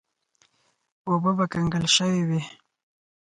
[1.07, 2.41] اوبه به کنګل شوې وې.